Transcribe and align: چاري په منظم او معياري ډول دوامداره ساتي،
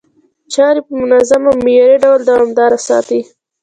چاري 0.53 0.81
په 0.87 0.93
منظم 1.01 1.41
او 1.49 1.55
معياري 1.65 1.97
ډول 2.03 2.19
دوامداره 2.29 2.77
ساتي، 2.87 3.21